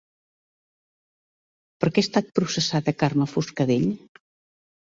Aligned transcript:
Per 1.83 1.91
què 1.91 2.05
ha 2.05 2.07
estat 2.07 2.33
processada 2.39 2.97
Carme 3.03 3.31
Forcadell? 3.37 3.89